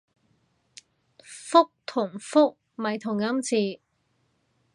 [1.19, 3.79] 覆同復咪同音字